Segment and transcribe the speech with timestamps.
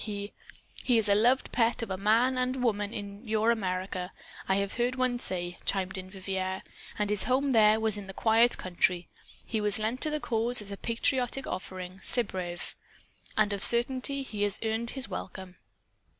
[0.03, 0.33] He"
[0.83, 4.11] "He is a loved pet of a man and a woman in your America,
[4.49, 6.63] I have heard one say," chimed in Vivier.
[6.97, 9.09] "And his home, there, was in the quiet country.
[9.45, 12.73] He was lent to the cause, as a patriotic offering, ce brave!
[13.37, 15.57] And of a certainty, he has earned his welcome."